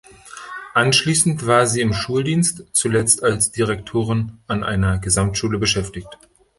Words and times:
Anschließend 0.73 1.45
war 1.45 1.67
sie 1.67 1.81
im 1.81 1.93
Schuldienst, 1.93 2.65
zuletzt 2.71 3.21
als 3.23 3.51
Direktorin 3.51 4.39
an 4.47 4.63
einer 4.63 4.97
Gesamtschule, 4.97 5.59
beschäftigt. 5.59 6.17